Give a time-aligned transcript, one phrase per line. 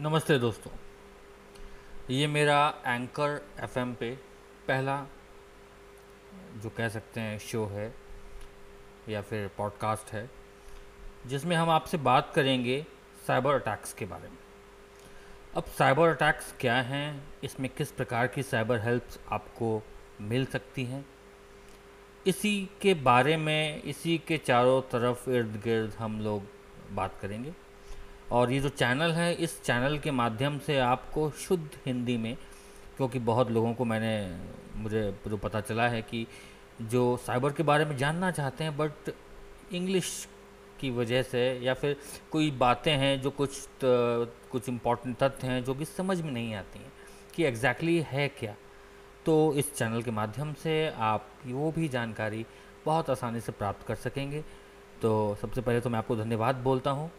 [0.00, 0.70] नमस्ते दोस्तों,
[2.10, 4.10] ये मेरा एंकर एफएम पे
[4.68, 4.96] पहला
[6.62, 7.92] जो कह सकते हैं शो है
[9.08, 10.30] या फिर पॉडकास्ट है,
[11.26, 12.84] जिसमें हम आपसे बात करेंगे
[13.26, 14.38] साइबर अटैक्स के बारे में।
[15.56, 19.82] अब साइबर अटैक्स क्या हैं, इसमें किस प्रकार की साइबर हेल्प्स आपको
[20.20, 21.04] मिल सकती हैं,
[22.26, 26.42] इसी के बारे में, इसी के चारों तरफ़ इर्द गिर्द हम लोग
[26.92, 27.52] बात करेंगे।
[28.32, 32.36] और ये जो चैनल है, इस चैनल के माध्यम से आपको शुद्ध हिंदी में,
[32.96, 34.36] क्योंकि बहुत लोगों को मैंने,
[34.76, 36.26] मुझे जो पता चला है कि
[36.82, 39.12] जो साइबर के बारे में जानना चाहते हैं, बट
[39.72, 40.26] इंग्लिश
[40.80, 41.96] की वजह से या फिर
[42.32, 46.78] कोई बातें हैं जो कुछ कुछ इम्पोर्टेंट तथ्य हैं जो कि समझ में नहीं आती
[46.78, 46.92] हैं
[47.34, 48.54] कि एग्जैक्टली exactly है क्या।
[49.26, 52.44] तो इस चैनल के माध्यम से आप वो भी जानकारी
[52.86, 54.44] बहुत आसानी से प्राप्त कर सकेंगे।
[55.02, 57.10] तो सबसे पहले तो मैं आपको धन्यवाद बोलता हूँ।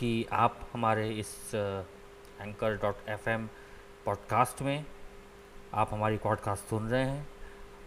[0.00, 3.28] कि आप हमारे इस एंकर डॉट एफ़
[4.06, 4.84] पॉडकास्ट में
[5.74, 7.28] आप हमारी पॉडकास्ट सुन रहे हैं।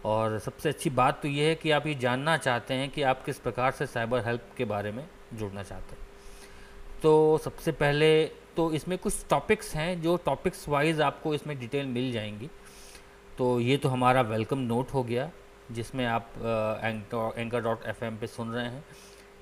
[0.04, 3.24] और सबसे अच्छी बात तो ये है कि आप ये जानना चाहते हैं कि आप
[3.24, 6.06] किस प्रकार से साइबर हेल्प के बारे में जुड़ना चाहते हैं।
[7.02, 8.24] तो सबसे पहले
[8.56, 12.50] तो इसमें कुछ टॉपिक्स हैं जो टॉपिक्स वाइज आपको इसमें डिटेल मिल जाएँगी।
[13.38, 15.30] तो ये तो हमारा वेलकम नोट हो गया,
[15.70, 16.30] जिसमें आप
[17.36, 18.84] एंकर डॉट एफ़ पे सुन रहे हैं,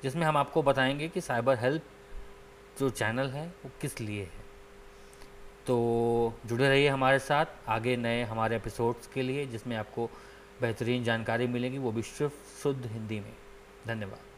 [0.02, 1.82] जिसमें हम आपको बताएँगे कि साइबर हेल्प
[2.78, 4.52] जो चैनल है, वो किस लिए है?
[5.66, 10.10] तो जुड़े रहिए हमारे साथ, आगे नए हमारे एपिसोड्स के लिए, जिसमें आपको
[10.60, 13.32] बेहतरीन जानकारी मिलेगी, वो भी सिर्फ़ शुद्ध हिंदी में।
[13.86, 14.31] धन्यवाद।